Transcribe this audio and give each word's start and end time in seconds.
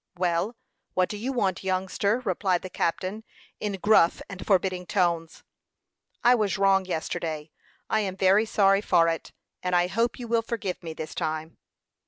"Well, 0.17 0.55
what 0.95 1.09
do 1.09 1.15
you 1.17 1.31
want, 1.31 1.63
youngster?" 1.63 2.21
replied 2.25 2.63
the 2.63 2.71
captain, 2.71 3.23
in 3.59 3.73
gruff 3.73 4.19
and 4.29 4.43
forbidding 4.43 4.87
tones. 4.87 5.43
"I 6.23 6.33
was 6.33 6.57
wrong 6.57 6.85
yesterday; 6.85 7.51
I 7.87 7.99
am 7.99 8.17
very 8.17 8.47
sorry 8.47 8.81
for 8.81 9.07
it, 9.07 9.31
and 9.61 9.75
I 9.75 9.85
hope 9.85 10.17
you 10.17 10.27
will 10.27 10.41
forgive 10.41 10.81
me 10.81 10.95
this 10.95 11.13
time." 11.13 11.59